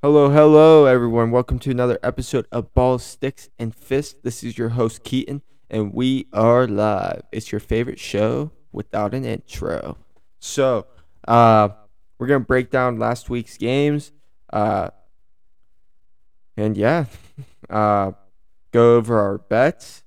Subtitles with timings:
[0.00, 1.32] Hello, hello, everyone.
[1.32, 4.14] Welcome to another episode of Balls, Sticks, and Fists.
[4.22, 7.22] This is your host, Keaton, and we are live.
[7.32, 9.98] It's your favorite show without an intro.
[10.38, 10.86] So,
[11.26, 11.70] uh,
[12.16, 14.12] we're going to break down last week's games.
[14.52, 14.90] Uh,
[16.56, 17.06] and yeah,
[17.68, 18.12] uh,
[18.70, 20.04] go over our bets,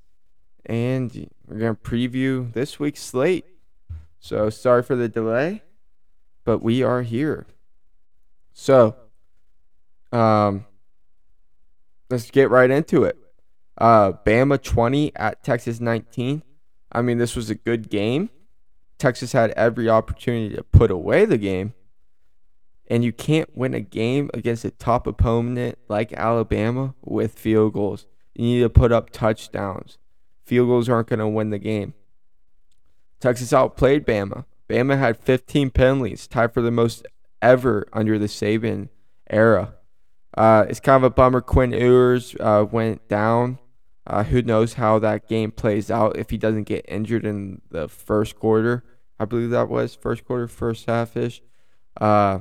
[0.66, 3.44] and we're going to preview this week's slate.
[4.22, 5.64] So, sorry for the delay,
[6.46, 7.46] but we are here.
[8.54, 8.96] So,
[10.12, 10.66] um,
[12.10, 13.18] let's get right into it.
[13.78, 16.44] Uh, Bama 20 at Texas 19.
[16.92, 18.30] I mean, this was a good game.
[18.98, 21.74] Texas had every opportunity to put away the game.
[22.88, 28.06] And you can't win a game against a top opponent like Alabama with field goals.
[28.36, 29.98] You need to put up touchdowns.
[30.46, 31.94] Field goals aren't going to win the game.
[33.22, 34.46] Texas outplayed Bama.
[34.68, 37.06] Bama had 15 penalties, tied for the most
[37.42, 38.90] ever under the Saban
[39.30, 39.76] era.
[40.38, 41.42] Uh, it's kind of a bummer.
[41.42, 43.60] Quinn Ewers uh, went down.
[44.08, 47.88] Uh, who knows how that game plays out if he doesn't get injured in the
[47.88, 48.84] first quarter?
[49.20, 51.42] I believe that was first quarter, first half ish.
[52.00, 52.40] Uh,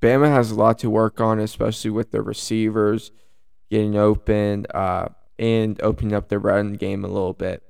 [0.00, 3.10] Bama has a lot to work on, especially with the receivers
[3.70, 7.62] getting open uh, and opening up the run game a little bit.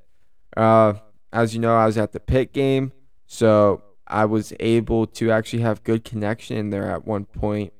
[0.56, 0.94] Uh,
[1.32, 2.92] as you know, I was at the Pitt game,
[3.26, 7.72] so I was able to actually have good connection there at one point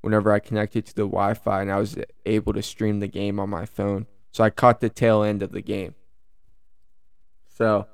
[0.00, 3.38] whenever I connected to the Wi Fi and I was able to stream the game
[3.38, 4.06] on my phone.
[4.32, 5.94] So I caught the tail end of the game.
[7.48, 7.86] So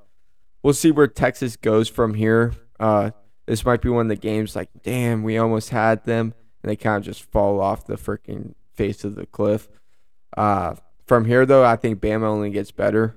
[0.62, 2.52] we'll see where Texas goes from here.
[2.78, 3.10] Uh,
[3.46, 6.34] this might be one of the games like, damn, we almost had them.
[6.62, 9.68] And they kind of just fall off the freaking face of the cliff.
[10.36, 10.74] Uh,
[11.06, 13.16] from here, though, I think Bama only gets better.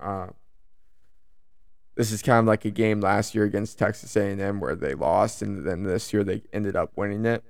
[0.00, 0.28] Uh,
[1.94, 5.42] this is kind of like a game last year against Texas A&M where they lost,
[5.42, 7.44] and then this year they ended up winning it.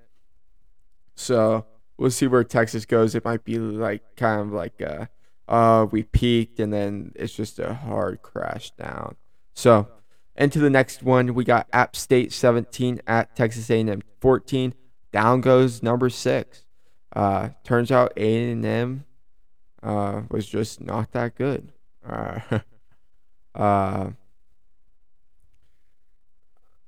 [1.19, 1.67] So
[1.97, 3.15] we'll see where Texas goes.
[3.15, 5.07] It might be like kind of like uh,
[5.49, 9.17] uh we peaked and then it's just a hard crash down.
[9.55, 9.89] So
[10.37, 14.73] into the next one, we got App State 17 at Texas A&M 14.
[15.13, 16.65] Down goes number six.
[17.15, 19.05] Uh, turns out A&M
[19.83, 21.73] uh, was just not that good.
[22.09, 22.41] Uh,
[23.55, 24.11] uh,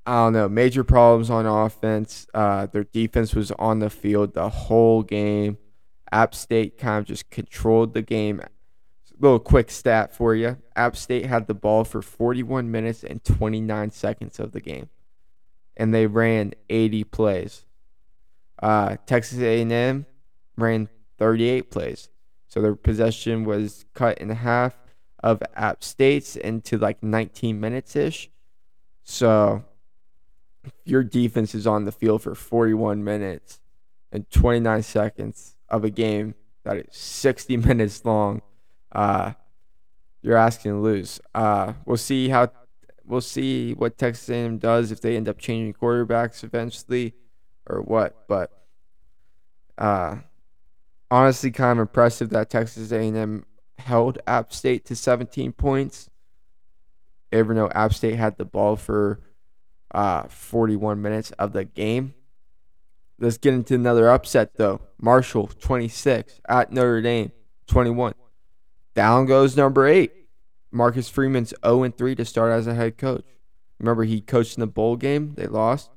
[0.06, 2.26] I don't know, major problems on offense.
[2.32, 5.58] Uh, their defense was on the field the whole game.
[6.10, 8.40] App State kind of just controlled the game.
[9.18, 13.90] Little quick stat for you: App State had the ball for 41 minutes and 29
[13.90, 14.88] seconds of the game,
[15.76, 17.66] and they ran 80 plays.
[18.62, 20.06] Uh, Texas A&M
[20.56, 22.08] ran 38 plays,
[22.48, 24.78] so their possession was cut in half
[25.22, 28.30] of App State's into like 19 minutes ish.
[29.04, 29.64] So
[30.84, 33.60] your defense is on the field for 41 minutes
[34.12, 36.34] and 29 seconds of a game
[36.64, 38.42] that is 60 minutes long,
[38.92, 39.32] uh,
[40.22, 41.20] you're asking to lose.
[41.34, 42.50] Uh, we'll see how
[43.06, 47.14] we'll see what Texas A&M does if they end up changing quarterbacks eventually
[47.66, 48.28] or what.
[48.28, 48.52] But
[49.78, 50.16] uh,
[51.10, 53.44] honestly, kind of impressive that Texas A&M
[53.78, 56.10] held App State to 17 points.
[57.32, 59.20] Even though App State had the ball for
[59.92, 62.14] uh, 41 minutes of the game.
[63.18, 64.80] Let's get into another upset though.
[65.00, 67.32] Marshall 26 at Notre Dame
[67.66, 68.14] 21.
[68.94, 70.12] Down goes number eight.
[70.72, 73.24] Marcus Freeman's 0 3 to start as a head coach.
[73.78, 75.34] Remember, he coached in the bowl game.
[75.36, 75.90] They lost.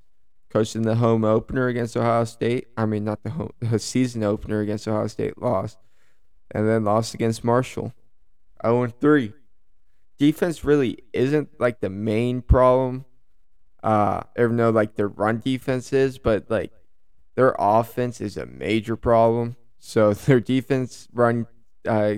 [0.50, 2.68] Coached in the home opener against Ohio State.
[2.78, 5.38] I mean, not the home, the season opener against Ohio State.
[5.38, 5.78] Lost.
[6.52, 7.94] And then lost against Marshall.
[8.66, 9.34] 0 3.
[10.18, 13.06] Defense really isn't like the main problem
[13.83, 16.71] uh, even though like their run defense is, but like
[17.35, 19.57] their offense is a major problem.
[19.77, 21.47] So their defense run
[21.88, 22.16] uh,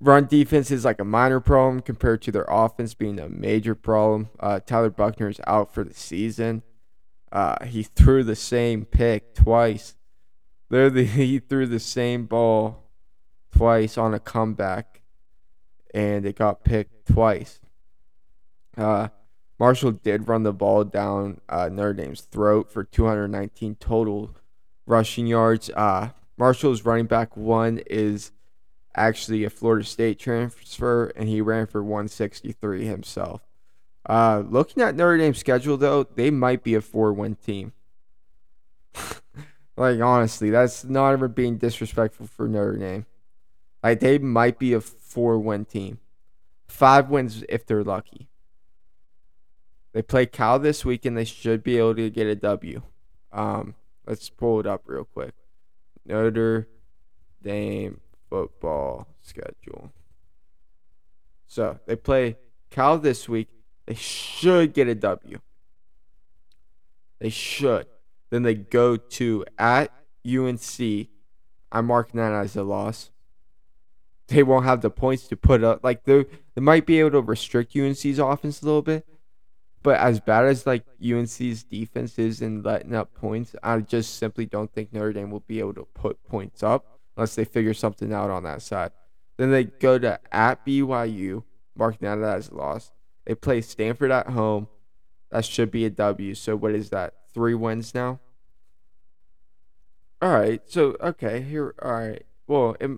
[0.00, 4.30] run defense is like a minor problem compared to their offense being a major problem.
[4.38, 6.62] Uh, Tyler Buchner is out for the season.
[7.32, 9.96] Uh, he threw the same pick twice.
[10.68, 12.84] Literally, he threw the same ball
[13.52, 15.02] twice on a comeback,
[15.92, 17.58] and it got picked twice.
[18.76, 19.08] Uh,
[19.60, 24.34] Marshall did run the ball down uh, Notre Dame's throat for 219 total
[24.86, 25.68] rushing yards.
[25.76, 28.32] Uh, Marshall's running back one is
[28.96, 33.42] actually a Florida State transfer, and he ran for 163 himself.
[34.08, 37.74] Uh, looking at Notre Dame's schedule, though, they might be a four-win team.
[39.76, 43.04] like honestly, that's not ever being disrespectful for Notre Dame.
[43.84, 45.98] Like they might be a four-win team,
[46.66, 48.29] five wins if they're lucky.
[49.92, 52.82] They play Cal this week and they should be able to get a W.
[53.32, 53.74] Um,
[54.10, 55.34] Let's pull it up real quick.
[56.04, 56.66] Notre
[57.42, 59.92] Dame football schedule.
[61.46, 62.36] So they play
[62.70, 63.48] Cal this week.
[63.86, 65.38] They should get a W.
[67.20, 67.86] They should.
[68.30, 69.92] Then they go to at
[70.26, 71.08] UNC.
[71.70, 73.10] I'm marking that as a loss.
[74.26, 75.84] They won't have the points to put up.
[75.84, 79.06] Like they they might be able to restrict UNC's offense a little bit,
[79.82, 84.44] but as bad as like UNC's defense is in letting up points, I just simply
[84.44, 88.12] don't think Notre Dame will be able to put points up unless they figure something
[88.12, 88.92] out on that side.
[89.38, 91.44] Then they go to at BYU,
[91.74, 92.92] marking that as a loss.
[93.24, 94.68] They play Stanford at home.
[95.30, 96.34] That should be a W.
[96.34, 97.14] So what is that?
[97.32, 98.20] Three wins now.
[100.20, 100.60] All right.
[100.66, 101.74] So okay here.
[101.80, 102.26] All right.
[102.46, 102.90] Well, it,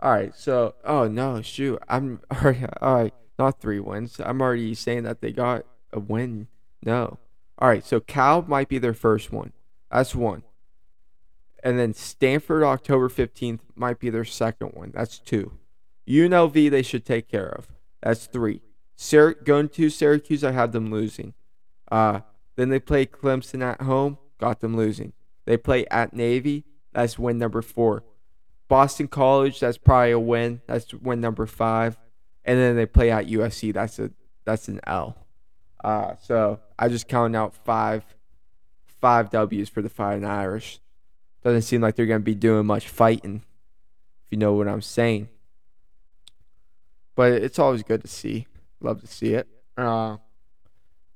[0.00, 0.34] all right.
[0.34, 1.78] So oh no, shoot.
[1.88, 2.68] I'm all right.
[2.82, 3.14] All right.
[3.38, 4.20] Not three wins.
[4.22, 5.64] I'm already saying that they got
[5.94, 6.48] a win.
[6.84, 7.18] No.
[7.58, 7.84] All right.
[7.84, 9.52] So Cal might be their first one.
[9.90, 10.42] That's one.
[11.62, 14.92] And then Stanford October 15th might be their second one.
[14.94, 15.52] That's two.
[16.06, 17.68] UNLV they should take care of.
[18.02, 18.60] That's three.
[19.44, 21.32] Going to Syracuse, I had them losing.
[21.90, 22.20] Uh,
[22.56, 25.12] then they play Clemson at home, got them losing.
[25.46, 28.04] They play at Navy, that's win number four.
[28.68, 30.62] Boston College, that's probably a win.
[30.66, 31.98] That's win number five.
[32.44, 34.10] And then they play at USC, that's a
[34.44, 35.23] that's an L.
[35.84, 38.04] Uh, so I just counted out five
[38.86, 40.80] five W's for the Fighting Irish.
[41.42, 43.42] Doesn't seem like they're gonna be doing much fighting,
[44.24, 45.28] if you know what I'm saying.
[47.14, 48.46] But it's always good to see.
[48.80, 49.46] Love to see it.
[49.76, 50.16] Uh,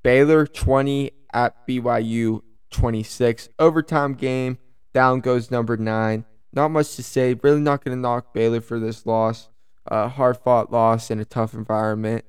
[0.02, 3.48] Baylor 20 at BYU 26.
[3.58, 4.58] Overtime game.
[4.92, 6.24] Down goes number nine.
[6.52, 7.34] Not much to say.
[7.34, 9.48] Really not going to knock Baylor for this loss.
[9.90, 12.24] Uh, hard fought loss in a tough environment.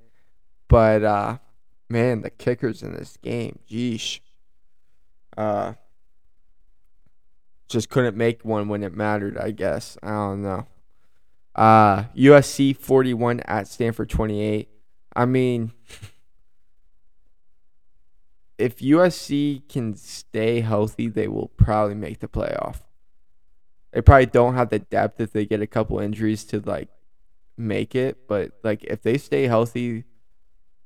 [0.68, 1.38] But, uh,
[1.90, 3.60] man, the kickers in this game.
[3.70, 4.20] Geesh.
[5.36, 5.74] Uh,
[7.68, 9.98] just couldn't make one when it mattered, I guess.
[10.02, 10.68] I don't know.
[11.56, 14.70] Uh, USC 41 at Stanford 28.
[15.16, 15.72] I mean,
[18.58, 22.82] if USC can stay healthy, they will probably make the playoff.
[23.92, 26.90] They probably don't have the depth if they get a couple injuries to like
[27.58, 30.04] make it, but like if they stay healthy,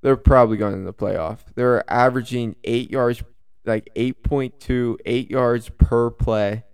[0.03, 1.39] they're probably going to the playoff.
[1.55, 3.23] They're averaging eight yards,
[3.65, 6.65] like 8.2, eight yards per play,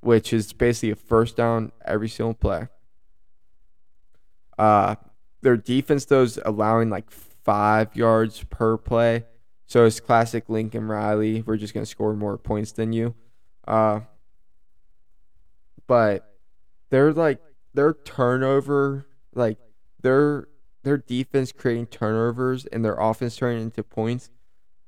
[0.00, 2.68] which is basically a first down every single play.
[4.58, 4.96] Uh,
[5.42, 9.26] their defense though is allowing like five yards per play.
[9.66, 11.42] So it's classic Lincoln Riley.
[11.42, 13.14] We're just gonna score more points than you.
[13.66, 14.00] Uh,
[15.86, 16.38] but
[16.88, 17.40] they're like
[17.74, 19.58] their turnover, like
[20.00, 20.48] their
[20.82, 24.30] their defense creating turnovers and their offense turning into points.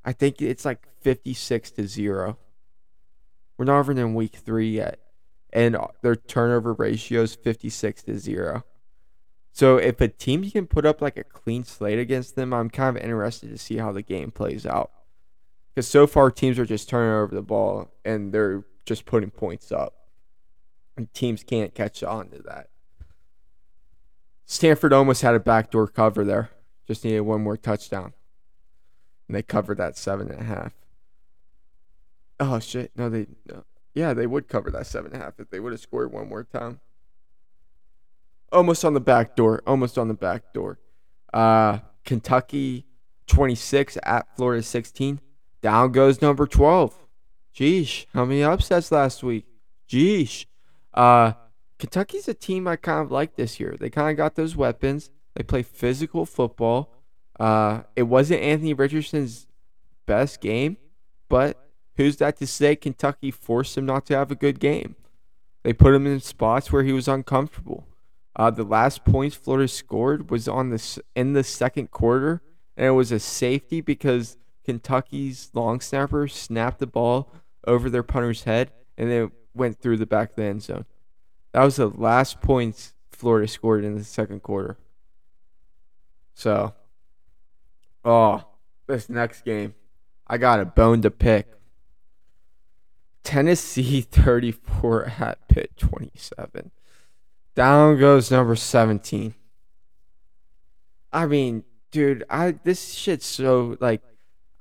[0.05, 2.39] I think it's like fifty six to zero.
[3.59, 4.99] We're not even in week three yet,
[5.53, 8.65] and uh, their turnover ratio is fifty six to zero.
[9.53, 12.97] So if a team can put up like a clean slate against them, I'm kind
[12.97, 14.93] of interested to see how the game plays out.
[15.75, 19.73] Because so far teams are just turning over the ball and they're just putting points
[19.73, 19.95] up.
[20.97, 22.69] And teams can't catch on to that.
[24.51, 26.51] Stanford almost had a backdoor cover there.
[26.87, 28.13] Just needed one more touchdown.
[29.29, 30.73] And they covered that seven and a half.
[32.41, 32.91] Oh shit.
[32.97, 33.65] No, they no.
[33.95, 36.29] Yeah, they would cover that seven and a half if they would have scored one
[36.29, 36.81] more time
[38.53, 39.63] almost on the back door.
[39.67, 40.79] Almost on the back door.
[41.33, 42.87] Uh, Kentucky
[43.27, 45.21] 26 at Florida 16.
[45.63, 47.07] Down goes number 12.
[47.55, 49.47] Geesh, how many upsets last week?
[49.89, 50.47] Geesh.
[50.95, 51.33] Uh,
[51.81, 53.75] Kentucky's a team I kind of like this year.
[53.81, 55.11] They kind of got those weapons.
[55.35, 56.93] They play physical football.
[57.41, 59.47] Uh, it wasn't Anthony Richardson's
[60.07, 60.77] best game,
[61.31, 64.95] but who's that to say Kentucky forced him not to have a good game?
[65.63, 67.87] They put him in spots where he was uncomfortable.
[68.37, 72.43] Uh, the last points Florida scored was on this in the second quarter,
[72.77, 77.33] and it was a safety because Kentucky's long snapper snapped the ball
[77.67, 80.85] over their punter's head, and it went through the back of the end zone.
[81.53, 84.77] That was the last points Florida scored in the second quarter.
[86.35, 86.75] So,
[88.05, 88.45] oh,
[88.87, 89.75] this next game,
[90.27, 91.49] I got a bone to pick.
[93.23, 96.71] Tennessee 34 at Pitt 27.
[97.55, 99.35] Down goes number 17.
[101.13, 104.01] I mean, dude, I this shit's so like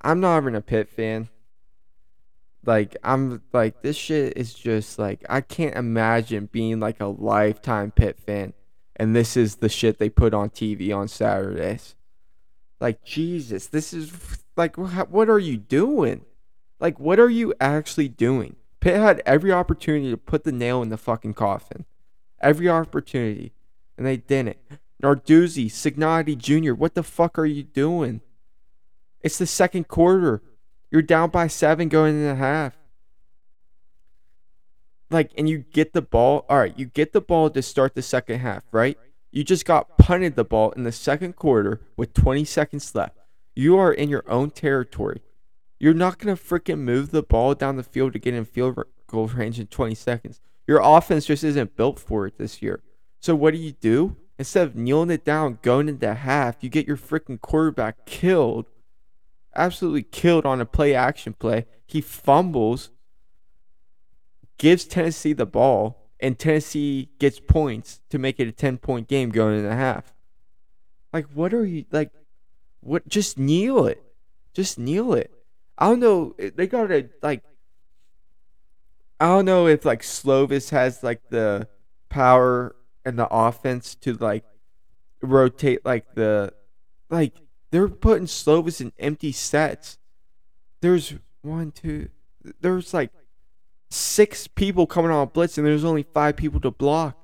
[0.01, 1.29] I'm not even a Pitt fan.
[2.65, 7.91] Like I'm like this shit is just like I can't imagine being like a lifetime
[7.91, 8.53] Pitt fan
[8.95, 11.95] and this is the shit they put on TV on Saturdays.
[12.79, 14.11] Like Jesus, this is
[14.55, 16.25] like what are you doing?
[16.79, 18.55] Like, what are you actually doing?
[18.79, 21.85] Pitt had every opportunity to put the nail in the fucking coffin.
[22.41, 23.51] Every opportunity.
[23.97, 24.57] And they didn't.
[25.03, 28.21] Narduzzi, Cignetti Jr., what the fuck are you doing?
[29.21, 30.41] It's the second quarter.
[30.91, 32.75] You're down by seven going into a half.
[35.11, 36.45] Like, and you get the ball.
[36.49, 38.97] All right, you get the ball to start the second half, right?
[39.31, 43.17] You just got punted the ball in the second quarter with 20 seconds left.
[43.55, 45.21] You are in your own territory.
[45.79, 48.77] You're not going to freaking move the ball down the field to get in field
[49.07, 50.41] goal range in 20 seconds.
[50.67, 52.81] Your offense just isn't built for it this year.
[53.19, 54.17] So what do you do?
[54.37, 58.65] Instead of kneeling it down, going into half, you get your freaking quarterback killed.
[59.55, 61.65] Absolutely killed on a play action play.
[61.85, 62.91] He fumbles,
[64.57, 69.29] gives Tennessee the ball, and Tennessee gets points to make it a 10 point game
[69.29, 70.13] going into the half.
[71.11, 72.11] Like, what are you, like,
[72.81, 73.07] what?
[73.07, 74.03] Just kneel it.
[74.53, 75.31] Just kneel it.
[75.77, 76.35] I don't know.
[76.37, 77.43] They gotta like.
[79.19, 81.67] I don't know if like Slovis has like the
[82.09, 82.75] power
[83.05, 84.45] and the offense to like
[85.21, 86.53] rotate like the
[87.09, 87.33] like
[87.71, 89.97] they're putting Slovis in empty sets.
[90.81, 92.09] There's one, two.
[92.61, 93.11] There's like
[93.89, 97.17] six people coming on a blitz, and there's only five people to block.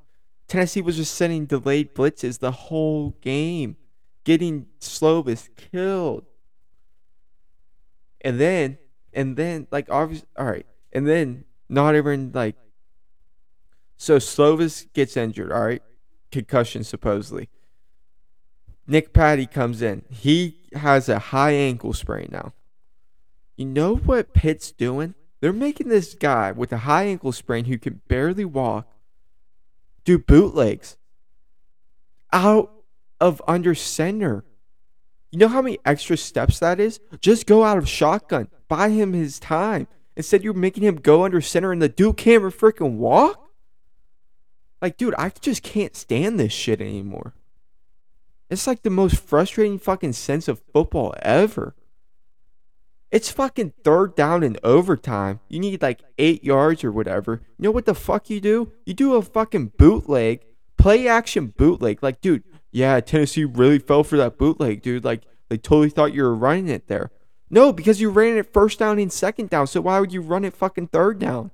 [0.48, 3.78] Tennessee was just sending delayed blitzes the whole game,
[4.24, 6.25] getting Slovis killed.
[8.22, 8.78] And then,
[9.14, 10.66] and then, like, obviously, all right.
[10.92, 12.56] And then, not even, like,
[13.98, 15.82] so Slovis gets injured, all right?
[16.32, 17.50] Concussion, supposedly.
[18.88, 20.04] Nick Patti comes in.
[20.10, 22.54] He has a high ankle sprain now.
[23.58, 25.15] You know what Pitt's doing?
[25.42, 28.88] They're making this guy with a high ankle sprain who can barely walk
[30.04, 30.98] do bootlegs
[32.32, 32.72] out
[33.20, 34.46] of under center.
[35.32, 37.00] You know how many extra steps that is?
[37.20, 38.48] Just go out of shotgun.
[38.68, 39.88] Buy him his time.
[40.15, 43.42] Instead, you're making him go under center and the dude can't freaking walk?
[44.82, 47.34] Like, dude, I just can't stand this shit anymore.
[48.50, 51.75] It's like the most frustrating fucking sense of football ever.
[53.12, 55.40] It's fucking third down in overtime.
[55.48, 57.42] You need like eight yards or whatever.
[57.58, 58.72] You know what the fuck you do?
[58.86, 60.42] You do a fucking bootleg,
[60.78, 62.04] play action bootleg.
[62.04, 65.06] Like, dude, yeah, Tennessee really fell for that bootleg, dude.
[65.06, 67.12] Like they totally thought you were running it there.
[67.50, 69.68] No, because you ran it first down and second down.
[69.68, 71.52] So why would you run it fucking third down?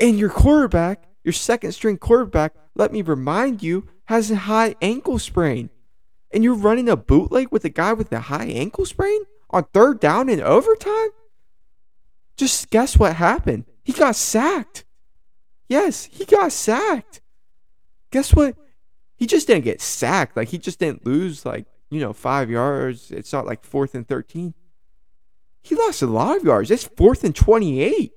[0.00, 5.18] And your quarterback, your second string quarterback, let me remind you, has a high ankle
[5.18, 5.70] sprain.
[6.30, 10.00] And you're running a bootleg with a guy with a high ankle sprain on third
[10.00, 11.10] down in overtime?
[12.36, 13.64] Just guess what happened?
[13.84, 14.84] He got sacked.
[15.68, 17.20] Yes, he got sacked.
[18.10, 18.56] Guess what?
[19.22, 20.36] he just didn't get sacked.
[20.36, 23.12] Like he just didn't lose like, you know, five yards.
[23.12, 24.52] It's not like fourth and 13.
[25.62, 26.72] He lost a lot of yards.
[26.72, 28.12] It's fourth and 28.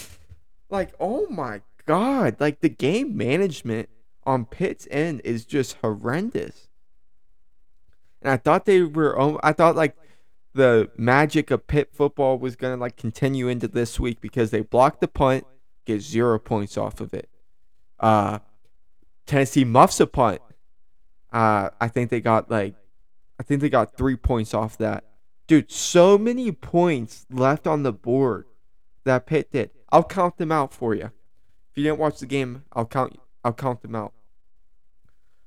[0.70, 2.36] like, oh my God.
[2.40, 3.90] Like the game management
[4.24, 6.68] on Pitt's end is just horrendous.
[8.22, 9.96] And I thought they were, I thought like
[10.52, 14.60] the magic of Pitt football was going to like continue into this week because they
[14.60, 15.44] blocked the punt,
[15.86, 17.28] get zero points off of it.
[17.98, 18.40] Uh,
[19.26, 20.40] Tennessee muffs a punt.
[21.32, 22.74] Uh, I think they got like,
[23.38, 25.04] I think they got three points off that.
[25.46, 28.46] Dude, so many points left on the board
[29.04, 29.70] that Pitt did.
[29.90, 31.06] I'll count them out for you.
[31.70, 33.18] If you didn't watch the game, I'll count.
[33.44, 34.12] I'll count them out.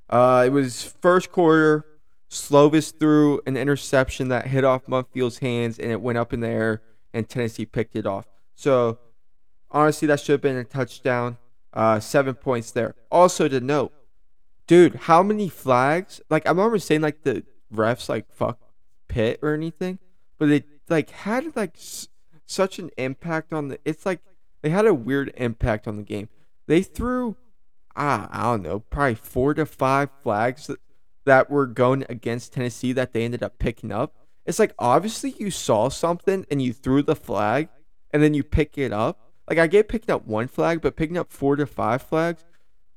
[0.10, 1.86] Uh, it was first quarter.
[2.30, 6.48] Slovis threw an interception that hit off Mumpfield's hands and it went up in the
[6.48, 6.82] air,
[7.14, 8.26] and Tennessee picked it off.
[8.56, 8.98] So,
[9.70, 11.38] honestly, that should have been a touchdown.
[11.74, 12.94] Uh, seven points there.
[13.12, 13.92] Also to note,
[14.68, 16.22] dude, how many flags?
[16.30, 18.60] Like I'm remember saying like the refs like fuck
[19.08, 19.98] Pitt or anything,
[20.38, 22.10] but they like had like s-
[22.46, 23.80] such an impact on the.
[23.86, 24.20] It's like
[24.62, 26.30] they had a weird impact on the game.
[26.68, 27.36] They threw,
[27.96, 30.80] ah, I don't know, probably four to five flags that,
[31.26, 34.16] that were going against Tennessee that they ended up picking up.
[34.46, 37.70] It's like obviously you saw something and you threw the flag,
[38.12, 41.18] and then you pick it up like I get picking up one flag, but picking
[41.18, 42.46] up four to five flags,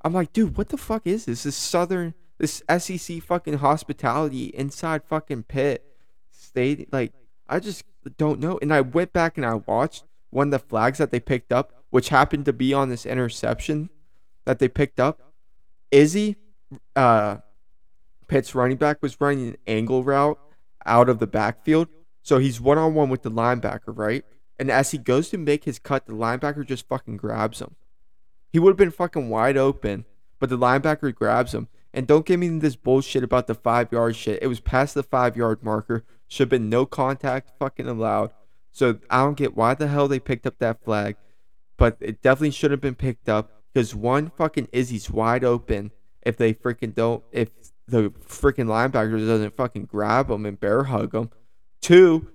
[0.03, 1.43] I'm like, dude, what the fuck is this?
[1.43, 5.85] This Southern, this SEC fucking hospitality inside fucking pit
[6.31, 6.93] state.
[6.93, 7.13] Like,
[7.49, 7.85] I just
[8.17, 8.59] don't know.
[8.63, 11.73] And I went back and I watched one of the flags that they picked up,
[11.91, 13.91] which happened to be on this interception
[14.47, 15.21] that they picked up.
[15.91, 16.37] Izzy,
[16.95, 17.39] uh,
[18.27, 20.39] Pitt's running back was running an angle route
[20.85, 21.89] out of the backfield.
[22.23, 24.25] So he's one on one with the linebacker, right?
[24.59, 27.77] And as he goes to make his cut, the linebacker just fucking grabs him.
[28.51, 30.07] He would have been fucking wide open,
[30.41, 31.69] but the linebacker grabs him.
[31.93, 34.43] And don't give me this bullshit about the five yard shit.
[34.43, 36.05] It was past the five yard marker.
[36.29, 38.33] Should have been no contact fucking allowed.
[38.73, 41.17] So I don't get why the hell they picked up that flag,
[41.77, 45.93] but it definitely should have been picked up because one fucking Izzy's wide open.
[46.23, 47.51] If they freaking don't, if
[47.87, 51.29] the freaking linebacker doesn't fucking grab him and bear hug him.
[51.83, 52.27] Two,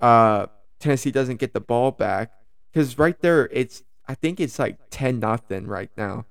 [0.00, 0.46] uh,
[0.80, 2.32] Tennessee doesn't get the ball back
[2.72, 6.24] because right there it's I think it's like ten nothing right now.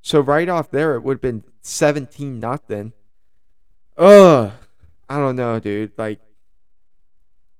[0.00, 2.92] So right off there it would have been seventeen nothing.
[3.96, 4.52] Ugh,
[5.08, 5.90] I don't know, dude.
[5.98, 6.20] Like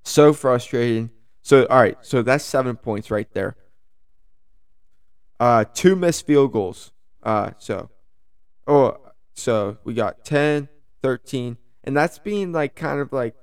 [0.03, 1.09] so frustrating.
[1.41, 3.57] So all right, so that's seven points right there.
[5.39, 6.91] Uh, two missed field goals.
[7.23, 7.89] Uh, so
[8.67, 8.97] oh,
[9.33, 10.69] so we got 10,
[11.01, 13.35] 13, and that's being like kind of like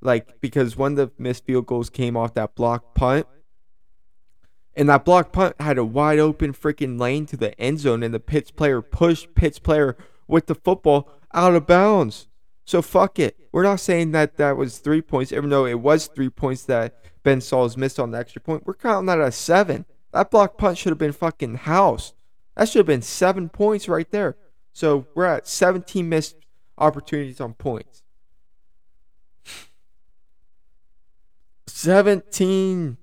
[0.00, 3.26] like because one of the missed field goals came off that block punt.
[4.76, 8.12] And that block punt had a wide open freaking lane to the end zone, and
[8.12, 12.26] the Pitts player pushed Pitts player with the football out of bounds.
[12.64, 13.36] So fuck it.
[13.52, 17.04] We're not saying that that was three points, even though it was three points that
[17.22, 18.66] Ben Sauls missed on the extra point.
[18.66, 19.84] We're counting that as seven.
[20.14, 22.14] That block punt should have been fucking housed.
[22.54, 24.36] That should have been seven points right there.
[24.72, 26.36] So we're at 17 missed
[26.78, 28.04] opportunities on points.
[31.66, 32.96] 17.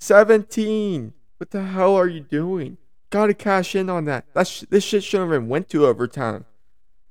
[0.00, 1.12] 17.
[1.36, 2.78] What the hell are you doing?
[3.10, 4.24] Gotta cash in on that.
[4.32, 6.46] That's this shit shouldn't have even went to overtime.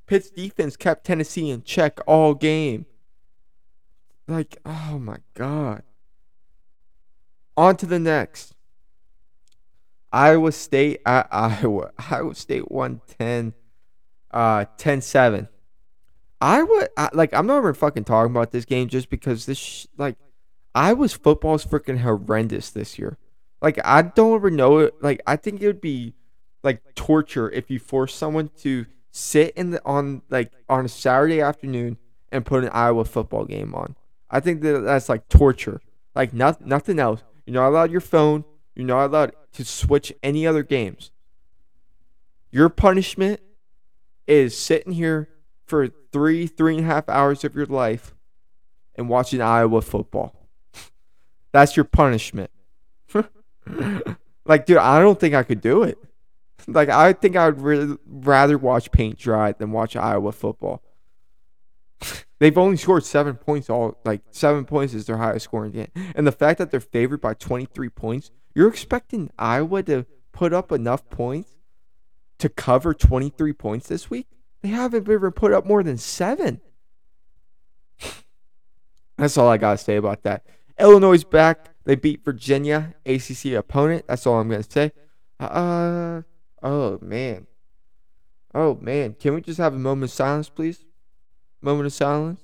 [0.07, 2.87] Pitt's defense kept Tennessee in check all game.
[4.27, 5.83] Like, oh my god.
[7.55, 8.55] On to the next.
[10.13, 11.91] Iowa State at Iowa.
[12.11, 13.53] Iowa State 110
[14.31, 15.47] uh 10-7.
[16.39, 19.87] Iowa I, like I'm not even fucking talking about this game just because this sh-
[19.97, 20.15] like
[20.75, 23.17] Iowa's football is freaking horrendous this year.
[23.61, 24.95] Like I don't ever know it.
[25.01, 26.13] Like I think it would be
[26.63, 31.41] like torture if you force someone to sit in the on like on a Saturday
[31.41, 31.97] afternoon
[32.31, 33.95] and put an Iowa football game on.
[34.29, 35.79] I think that that's like torture.
[36.15, 37.23] Like not, nothing else.
[37.45, 38.43] You're not allowed your phone.
[38.75, 41.11] You're not allowed to switch any other games.
[42.51, 43.39] Your punishment
[44.27, 45.29] is sitting here
[45.65, 48.13] for three, three and a half hours of your life
[48.95, 50.47] and watching Iowa football.
[51.51, 52.51] That's your punishment.
[54.45, 55.97] like, dude, I don't think I could do it.
[56.65, 60.81] Like, I think I would rather watch paint dry than watch Iowa football.
[62.39, 65.91] They've only scored seven points all like seven points is their highest scoring game.
[66.15, 70.71] And the fact that they're favored by 23 points, you're expecting Iowa to put up
[70.71, 71.51] enough points
[72.39, 74.27] to cover 23 points this week?
[74.61, 76.61] They haven't ever put up more than seven.
[79.17, 80.45] That's all I got to say about that.
[80.79, 81.69] Illinois is back.
[81.85, 84.05] They beat Virginia, ACC opponent.
[84.07, 84.91] That's all I'm going to say.
[85.39, 86.21] Uh,
[86.61, 87.47] oh, man.
[88.55, 89.15] Oh, man.
[89.19, 90.85] Can we just have a moment of silence, please?
[91.61, 92.41] Moment of silence.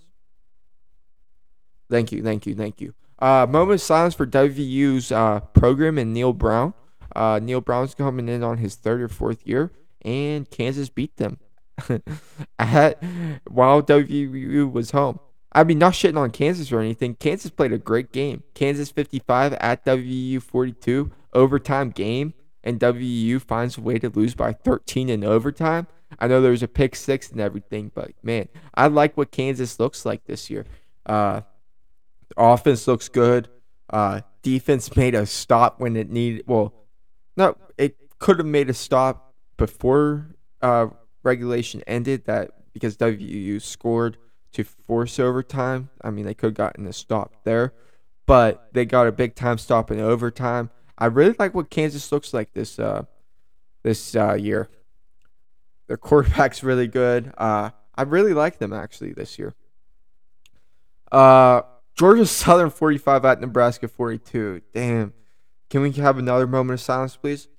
[1.90, 2.94] Thank you, thank you, thank you.
[3.20, 6.74] Uh, moment of silence for WVU's uh, program and Neal Brown.
[7.16, 9.72] Uh, Neal Brown's coming in on his third or fourth year,
[10.04, 11.40] and Kansas beat them
[12.60, 13.04] at
[13.48, 15.20] while WVU was home.
[15.52, 17.16] I mean, not shitting on Kansas or anything.
[17.16, 18.44] Kansas played a great game.
[18.54, 24.54] Kansas 55 at WVU 42 overtime game, and WVU finds a way to lose by
[24.54, 25.88] 13 in overtime.
[26.20, 29.80] I know there was a pick six and everything, but man, I like what Kansas
[29.80, 30.66] looks like this year.
[31.06, 31.42] Uh,
[32.38, 33.50] offense looks good.
[33.90, 36.44] Uh, defense made a stop when it needed.
[36.48, 36.74] Well,
[37.36, 40.88] no, it could have made a stop before uh,
[41.24, 42.26] regulation ended.
[42.26, 44.18] That because WU scored
[44.54, 45.90] to force overtime.
[46.02, 47.74] I mean, they could have gotten a stop there,
[48.26, 50.70] but they got a big time stop in overtime.
[50.98, 53.04] I really like what Kansas looks like this uh,
[53.84, 54.70] this uh, year.
[55.88, 57.34] Their quarterback's really good.
[57.38, 59.56] Uh, I really like them actually this year.
[61.12, 61.64] Uh,
[62.00, 64.62] Georgia Southern 45 at Nebraska 42.
[64.74, 65.14] Damn.
[65.70, 67.50] Can we have another moment of silence, please?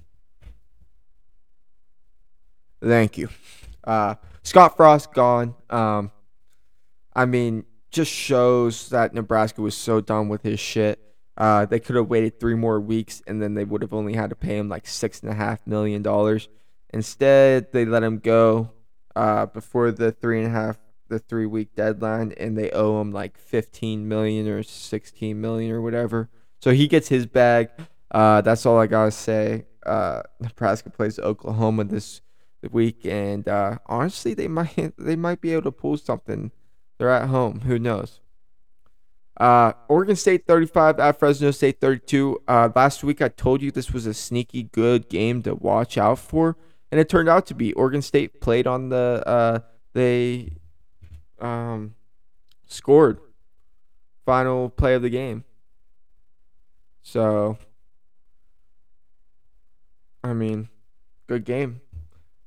[2.82, 3.28] Thank you.
[3.84, 5.54] Uh, Scott Frost gone.
[5.68, 6.10] Um,
[7.14, 10.98] I mean, just shows that Nebraska was so done with his shit.
[11.36, 14.30] Uh, they could have waited three more weeks, and then they would have only had
[14.30, 16.48] to pay him like six and a half million dollars.
[16.94, 18.70] Instead, they let him go
[19.14, 20.78] uh, before the three and a half,
[21.10, 25.82] the three week deadline, and they owe him like fifteen million or sixteen million or
[25.82, 26.30] whatever.
[26.62, 27.68] So he gets his bag.
[28.10, 29.66] Uh, that's all I gotta say.
[29.84, 32.22] Uh, Nebraska plays Oklahoma this
[32.70, 36.52] week, and uh, honestly, they might they might be able to pull something.
[36.98, 37.60] They're at home.
[37.60, 38.20] Who knows?
[39.38, 42.42] Uh, Oregon State 35 at Fresno State 32.
[42.46, 46.18] Uh, last week I told you this was a sneaky good game to watch out
[46.18, 46.58] for,
[46.92, 47.72] and it turned out to be.
[47.72, 49.60] Oregon State played on the uh,
[49.94, 50.52] they
[51.42, 51.94] um,
[52.66, 53.18] scored
[54.24, 55.44] final play of the game.
[57.02, 57.58] So,
[60.22, 60.68] I mean,
[61.26, 61.80] good game.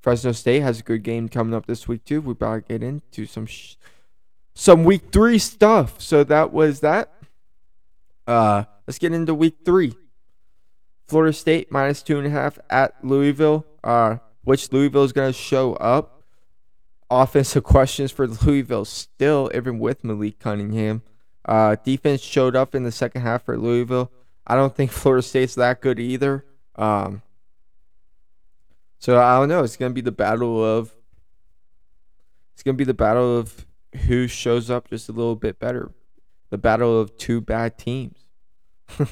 [0.01, 2.21] Fresno State has a good game coming up this week too.
[2.21, 3.75] We better get into some sh-
[4.53, 6.01] some week three stuff.
[6.01, 7.11] So that was that.
[8.27, 9.95] Uh, let's get into week three.
[11.07, 13.65] Florida State minus two and a half at Louisville.
[13.83, 16.12] Uh, which Louisville is going to show up.
[17.21, 21.03] Offensive questions for Louisville still, even with Malik Cunningham.
[21.45, 24.11] Uh, defense showed up in the second half for Louisville.
[24.47, 26.43] I don't think Florida State's that good either.
[26.75, 27.21] Um,
[28.97, 29.63] so I don't know.
[29.63, 30.91] It's gonna be the battle of.
[32.55, 33.67] It's gonna be the battle of
[34.07, 35.91] who shows up just a little bit better.
[36.49, 38.25] The battle of two bad teams.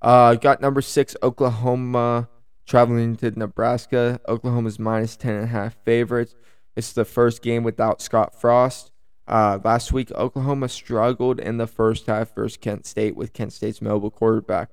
[0.00, 2.30] uh, got number six Oklahoma
[2.68, 4.20] traveling to Nebraska.
[4.28, 6.34] Oklahoma's minus ten and a half favorites.
[6.76, 8.92] It's the first game without Scott Frost.
[9.26, 13.82] Uh, last week, Oklahoma struggled in the first half versus Kent State with Kent State's
[13.82, 14.70] mobile quarterback.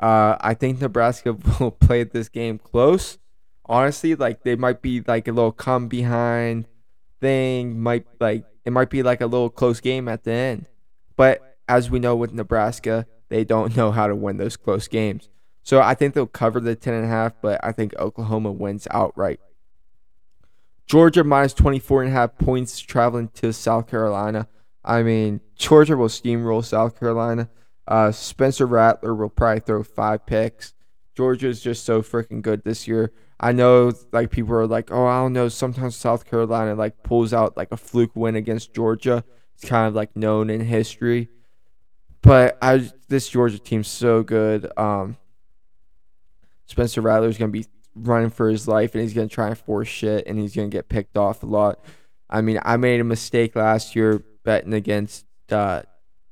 [0.00, 3.18] Uh, I think Nebraska will play this game close.
[3.66, 6.66] Honestly, like they might be like a little come behind
[7.20, 7.80] thing.
[7.80, 10.68] Might like it might be like a little close game at the end.
[11.16, 15.28] But as we know with Nebraska, they don't know how to win those close games.
[15.62, 18.88] So I think they'll cover the ten and a half, but I think Oklahoma wins
[18.90, 19.40] outright.
[20.86, 24.48] Georgia minus 24 and a half points traveling to South Carolina.
[24.84, 27.48] I mean, Georgia will steamroll South Carolina.
[27.86, 30.74] Uh, Spencer Rattler will probably throw five picks.
[31.16, 33.12] Georgia is just so freaking good this year.
[33.38, 35.48] I know, like people are like, oh, I don't know.
[35.48, 39.24] Sometimes South Carolina like pulls out like a fluke win against Georgia.
[39.54, 41.28] It's kind of like known in history.
[42.22, 44.70] But I, this Georgia team's so good.
[44.76, 45.16] Um,
[46.72, 49.88] Spencer Rattler is gonna be running for his life and he's gonna try and force
[49.88, 51.78] shit and he's gonna get picked off a lot.
[52.30, 55.82] I mean, I made a mistake last year betting against uh,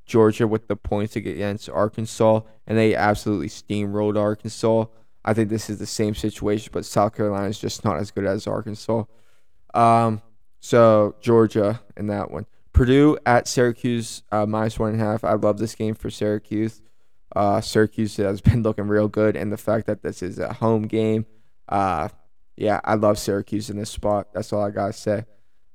[0.07, 4.87] Georgia with the points against Arkansas, and they absolutely steamrolled Arkansas.
[5.26, 8.24] I think this is the same situation, but South Carolina is just not as good
[8.24, 9.05] as Arkansas.
[9.74, 10.22] Um,
[10.59, 12.46] so Georgia in that one.
[12.72, 15.22] Purdue at Syracuse uh, minus one and a half.
[15.22, 16.81] I love this game for Syracuse.
[17.35, 20.83] Uh, Syracuse has been looking real good, and the fact that this is a home
[20.83, 21.27] game,
[21.69, 22.09] uh,
[22.57, 24.29] yeah, I love Syracuse in this spot.
[24.35, 25.25] That's all I gotta say.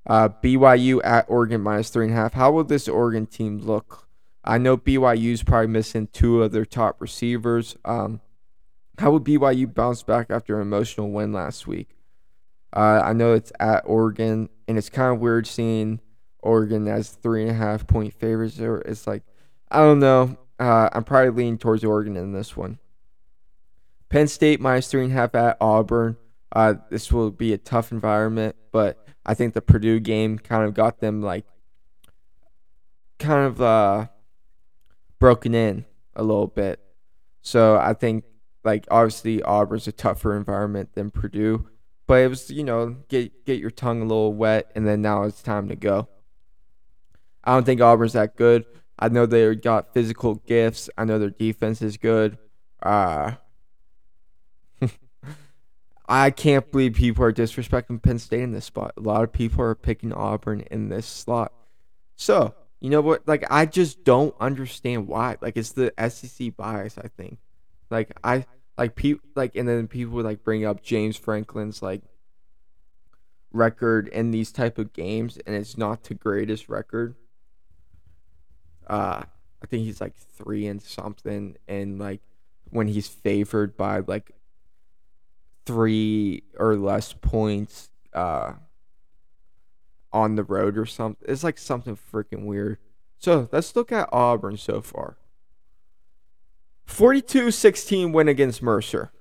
[0.07, 2.33] Uh, BYU at Oregon minus three and a half.
[2.33, 4.07] How will this Oregon team look?
[4.43, 7.75] I know BYU's probably missing two of their top receivers.
[7.83, 8.21] Um,
[8.99, 11.89] how would BYU bounce back after an emotional win last week?
[12.71, 15.99] Uh, I know it's at Oregon, and it's kind of weird seeing
[16.39, 18.59] Oregon as three and a half point favorites.
[18.59, 19.23] It's like,
[19.71, 20.37] I don't know.
[20.59, 22.79] Uh, I'm probably leaning towards Oregon in this one.
[24.09, 26.17] Penn State minus three and a half at Auburn.
[26.51, 30.73] Uh, this will be a tough environment, but I think the Purdue game kind of
[30.73, 31.45] got them like
[33.19, 34.07] kind of uh,
[35.19, 36.79] broken in a little bit.
[37.41, 38.23] So I think
[38.63, 41.67] like obviously Auburn's a tougher environment than Purdue,
[42.07, 45.23] but it was you know get get your tongue a little wet and then now
[45.23, 46.07] it's time to go.
[47.43, 48.65] I don't think Auburn's that good.
[48.97, 50.89] I know they got physical gifts.
[50.97, 52.37] I know their defense is good.
[52.81, 53.33] Uh
[56.07, 58.93] I can't believe people are disrespecting Penn State in this spot.
[58.97, 61.51] A lot of people are picking Auburn in this slot.
[62.15, 63.27] So, you know what?
[63.27, 65.37] Like, I just don't understand why.
[65.41, 67.39] Like, it's the SEC bias, I think.
[67.89, 68.45] Like, I,
[68.77, 72.03] like, people, like, and then people would, like, bring up James Franklin's, like,
[73.51, 77.15] record in these type of games, and it's not the greatest record.
[78.87, 79.23] Uh,
[79.61, 82.21] I think he's, like, three and something, and, like,
[82.69, 84.31] when he's favored by, like,
[85.65, 88.53] three or less points uh,
[90.13, 91.27] on the road or something.
[91.27, 92.77] It's like something freaking weird.
[93.17, 95.17] So let's look at Auburn so far
[96.85, 99.11] 42 16 win against Mercer.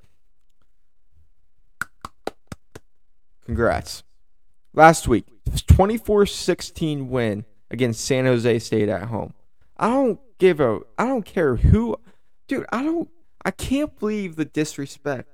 [3.45, 4.03] Congrats.
[4.73, 5.27] Last week,
[5.67, 9.35] 24 16 win against San Jose State at home.
[9.77, 11.97] I don't give a, I don't care who,
[12.49, 13.09] dude, I don't,
[13.45, 15.29] I can't believe the disrespect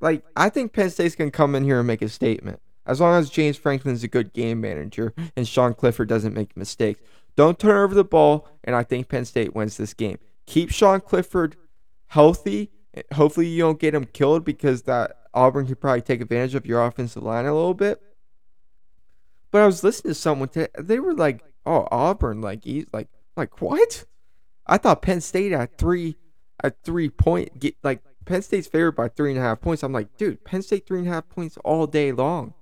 [0.00, 2.60] like I think Penn State's gonna come in here and make a statement.
[2.86, 7.00] As long as James Franklin's a good game manager and Sean Clifford doesn't make mistakes.
[7.36, 10.18] Don't turn over the ball, and I think Penn State wins this game.
[10.46, 11.56] Keep Sean Clifford
[12.06, 12.70] healthy.
[13.12, 16.84] Hopefully you don't get him killed because that Auburn could probably take advantage of your
[16.84, 18.00] offensive line a little bit.
[19.50, 20.68] But I was listening to someone today.
[20.78, 24.04] They were like, "Oh, Auburn, like he's like, like what?"
[24.66, 26.16] I thought Penn State at three,
[26.62, 29.82] at three point, get like Penn State's favored by three and a half points.
[29.82, 32.52] I'm like, dude, Penn State three and a half points all day long.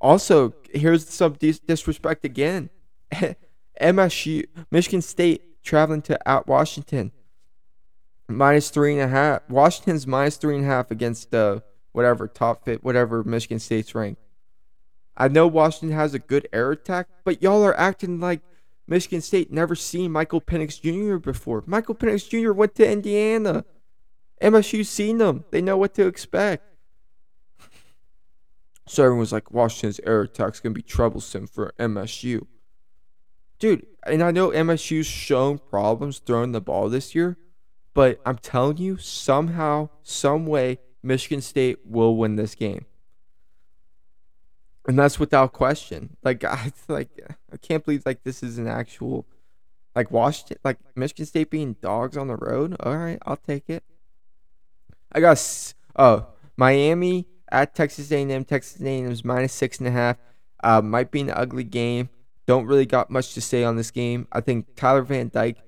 [0.00, 2.68] Also, here's some dis- disrespect again.
[3.80, 7.12] MSU, Michigan State traveling to at Washington.
[8.28, 9.48] Minus three and a half.
[9.48, 11.60] Washington's minus three and a half against uh,
[11.92, 14.20] whatever top fit, whatever Michigan State's ranked.
[15.16, 18.42] I know Washington has a good air attack, but y'all are acting like
[18.88, 21.16] Michigan State never seen Michael Penix Jr.
[21.16, 21.64] before.
[21.66, 22.52] Michael Penix Jr.
[22.52, 23.64] went to Indiana.
[24.40, 25.44] MSU's seen them.
[25.50, 26.64] They know what to expect.
[28.86, 32.46] So everyone was like, Washington's air attack's gonna be troublesome for MSU.
[33.58, 37.36] Dude, and I know MSU's shown problems throwing the ball this year,
[37.94, 42.84] but I'm telling you, somehow, some way, Michigan State will win this game.
[44.86, 46.16] And that's without question.
[46.22, 47.10] Like I like
[47.52, 49.26] I can't believe like this is an actual
[49.94, 52.76] like Washington like Michigan State being dogs on the road.
[52.80, 53.82] All right, I'll take it.
[55.12, 58.44] I got oh Miami at Texas A&M.
[58.44, 60.16] Texas A&M minus six and a half.
[60.62, 62.08] Uh, might be an ugly game.
[62.46, 64.26] Don't really got much to say on this game.
[64.32, 65.58] I think Tyler Van Dyke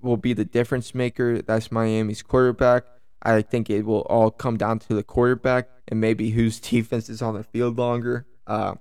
[0.00, 1.42] will be the difference maker.
[1.42, 2.84] That's Miami's quarterback.
[3.22, 7.22] I think it will all come down to the quarterback and maybe whose defense is
[7.22, 8.26] on the field longer.
[8.46, 8.74] Uh,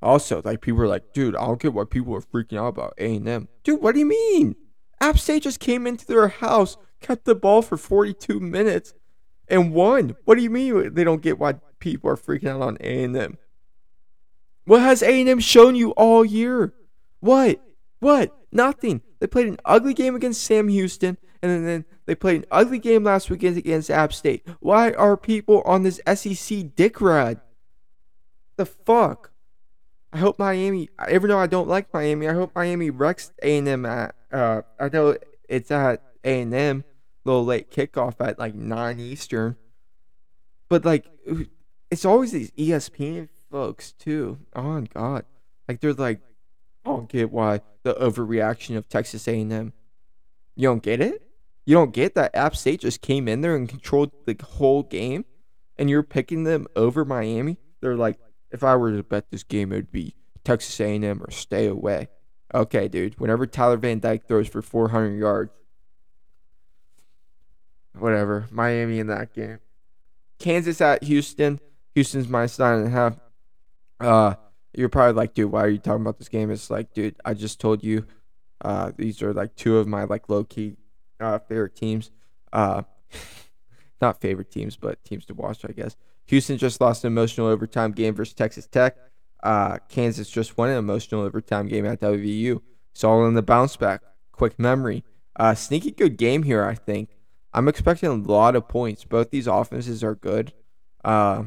[0.00, 2.94] also, like people are like, dude, I don't get why people are freaking out about
[2.98, 3.48] A and M.
[3.64, 4.54] Dude, what do you mean?
[5.00, 8.94] App State just came into their house, kept the ball for 42 minutes,
[9.48, 10.16] and won.
[10.24, 13.16] What do you mean they don't get why people are freaking out on A and
[13.16, 13.38] M?
[14.64, 16.74] What has A and M shown you all year?
[17.20, 17.60] What?
[18.00, 18.36] What?
[18.52, 19.02] Nothing.
[19.18, 23.04] They played an ugly game against Sam Houston, and then they played an ugly game
[23.04, 24.46] last weekend against App State.
[24.60, 27.40] Why are people on this SEC dick ride?
[28.58, 29.30] The fuck?
[30.12, 30.90] I hope Miami.
[30.98, 34.16] I even though I don't like Miami, I hope Miami wrecks A and M at.
[34.32, 35.16] Uh, I know
[35.48, 36.84] it's at A and M.
[37.24, 39.56] Little late kickoff at like nine Eastern.
[40.68, 41.06] But like,
[41.90, 44.38] it's always these ESPN folks too.
[44.56, 45.24] Oh God,
[45.68, 46.20] like they're like,
[46.84, 49.72] I don't get why the overreaction of Texas A and M.
[50.56, 51.22] You don't get it.
[51.64, 55.26] You don't get that App State just came in there and controlled the whole game,
[55.76, 57.58] and you're picking them over Miami.
[57.80, 58.18] They're like,
[58.50, 62.08] if I were to bet this game, it would be Texas A&M or stay away.
[62.54, 63.18] Okay, dude.
[63.20, 65.52] Whenever Tyler Van Dyke throws for 400 yards,
[67.98, 68.46] whatever.
[68.50, 69.58] Miami in that game.
[70.38, 71.60] Kansas at Houston.
[71.94, 73.16] Houston's minus nine and a half.
[74.00, 74.34] Uh,
[74.72, 76.50] you're probably like, dude, why are you talking about this game?
[76.50, 78.06] It's like, dude, I just told you.
[78.60, 80.76] Uh, these are like two of my like low key
[81.20, 82.10] uh, favorite teams.
[82.52, 82.82] Uh,
[84.00, 85.96] not favorite teams, but teams to watch, I guess.
[86.28, 88.96] Houston just lost an emotional overtime game versus Texas Tech.
[89.42, 92.60] Uh, Kansas just won an emotional overtime game at WVU.
[92.92, 94.02] It's all in the bounce back.
[94.32, 95.04] Quick memory.
[95.36, 97.10] Uh, sneaky good game here, I think.
[97.52, 99.04] I'm expecting a lot of points.
[99.04, 100.52] Both these offenses are good.
[101.04, 101.44] Uh,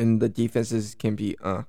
[0.00, 1.62] and the defenses can be uh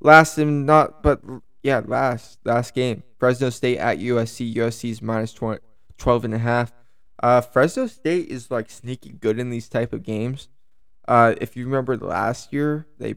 [0.00, 1.22] last and not but
[1.62, 3.02] yeah, last last game.
[3.18, 4.54] Fresno State at USC.
[4.54, 5.60] USC's minus 20,
[5.96, 6.72] 12 and a half.
[7.20, 10.48] Uh, Fresno State is like sneaky good in these type of games.
[11.08, 13.14] Uh, if you remember last year, they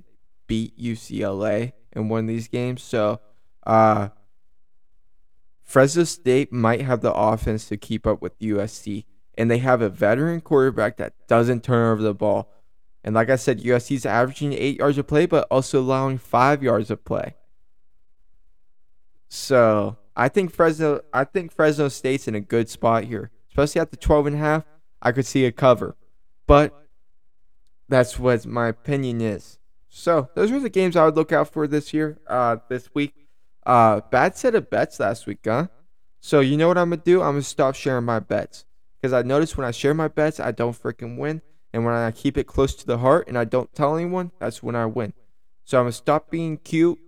[0.47, 1.73] beat UCLA
[2.07, 2.81] one of these games.
[2.81, 3.19] So,
[3.65, 4.09] uh,
[5.61, 9.05] Fresno State might have the offense to keep up with USC,
[9.37, 12.51] and they have a veteran quarterback that doesn't turn over the ball.
[13.03, 16.63] And like I said, USC is averaging eight yards of play, but also allowing five
[16.63, 17.35] yards of play.
[19.27, 23.91] So I think Fresno, I think Fresno State's in a good spot here, especially at
[23.91, 24.63] the 12 and a half.
[25.01, 25.95] I could see a cover,
[26.45, 26.88] but
[27.89, 29.57] that's what my opinion is.
[29.89, 33.13] So those are the games I would look out for this year, uh, this week.
[33.65, 35.67] Uh, bad set of bets last week, huh?
[36.21, 37.21] So you know what I'm gonna do?
[37.21, 40.51] I'm gonna stop sharing my bets because I notice when I share my bets, I
[40.51, 41.41] don't freaking win,
[41.73, 44.61] and when I keep it close to the heart and I don't tell anyone, that's
[44.61, 45.13] when I win.
[45.65, 46.99] So I'm gonna stop being cute.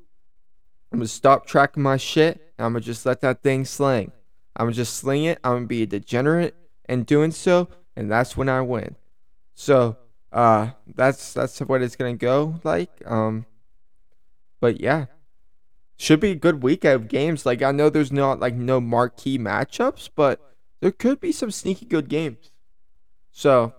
[0.91, 2.53] I'm gonna stop tracking my shit.
[2.57, 4.11] I'm gonna just let that thing sling.
[4.55, 5.39] I'm gonna just sling it.
[5.43, 6.55] I'm gonna be a degenerate
[6.87, 8.95] in doing so, and that's when I win.
[9.53, 9.97] So
[10.31, 13.45] uh that's that's what it's gonna go like um
[14.59, 15.05] but yeah.
[15.97, 17.45] Should be a good week of games.
[17.45, 20.39] Like i know there's not like no marquee matchups but
[20.79, 22.51] there could be some sneaky good games.
[23.31, 23.73] So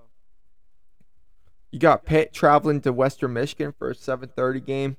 [1.70, 4.96] you got pitt traveling to western michigan for a 7.30 game.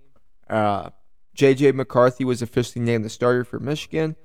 [0.49, 0.89] Uh
[1.35, 4.15] jj mccarthy was officially named the starter for michigan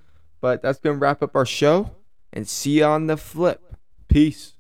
[0.40, 1.90] but that's gonna wrap up our show
[2.32, 3.76] and see you on the flip.
[4.08, 4.54] Peace